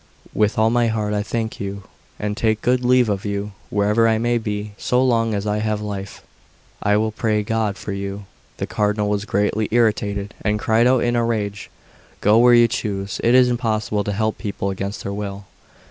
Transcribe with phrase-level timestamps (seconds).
[0.33, 1.83] With all my heart I thank you,
[2.19, 5.79] and take good leave of you; wherever I may be, so long as I have
[5.79, 6.23] life,
[6.81, 8.25] I will pray God for you."
[8.57, 11.69] The Cardinal was greatly irritated, and cried out in a rage:
[12.19, 15.45] "Go where you choose; it is impossible to help people against their will."